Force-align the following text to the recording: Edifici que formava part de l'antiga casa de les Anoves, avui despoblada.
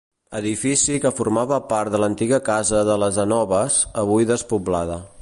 Edifici 0.37 0.95
que 1.03 1.11
formava 1.19 1.59
part 1.73 1.95
de 1.97 2.01
l'antiga 2.05 2.41
casa 2.49 2.83
de 2.91 2.99
les 3.05 3.23
Anoves, 3.27 3.81
avui 4.07 4.31
despoblada. 4.35 4.99